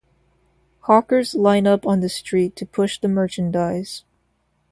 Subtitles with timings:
[0.87, 4.03] Hawkers line up on the street to push the merchandise.